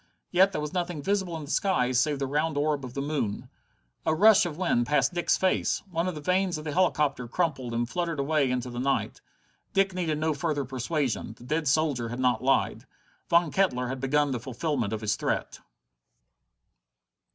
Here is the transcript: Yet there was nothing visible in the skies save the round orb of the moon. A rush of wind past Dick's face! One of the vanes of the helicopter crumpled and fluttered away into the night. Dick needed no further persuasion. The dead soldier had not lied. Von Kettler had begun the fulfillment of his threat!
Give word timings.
Yet 0.31 0.51
there 0.51 0.59
was 0.61 0.73
nothing 0.73 1.03
visible 1.03 1.37
in 1.37 1.45
the 1.45 1.51
skies 1.51 1.99
save 1.99 2.17
the 2.17 2.25
round 2.25 2.57
orb 2.57 2.83
of 2.83 2.95
the 2.95 3.03
moon. 3.03 3.51
A 4.03 4.15
rush 4.15 4.47
of 4.47 4.57
wind 4.57 4.87
past 4.87 5.13
Dick's 5.13 5.37
face! 5.37 5.83
One 5.91 6.07
of 6.07 6.15
the 6.15 6.21
vanes 6.21 6.57
of 6.57 6.63
the 6.63 6.71
helicopter 6.73 7.27
crumpled 7.27 7.71
and 7.71 7.87
fluttered 7.87 8.19
away 8.19 8.49
into 8.49 8.71
the 8.71 8.79
night. 8.79 9.21
Dick 9.73 9.93
needed 9.93 10.17
no 10.17 10.33
further 10.33 10.65
persuasion. 10.65 11.35
The 11.37 11.43
dead 11.43 11.67
soldier 11.67 12.09
had 12.09 12.19
not 12.19 12.41
lied. 12.43 12.87
Von 13.29 13.51
Kettler 13.51 13.89
had 13.89 13.99
begun 14.01 14.31
the 14.31 14.39
fulfillment 14.39 14.91
of 14.91 15.01
his 15.01 15.15
threat! 15.15 15.59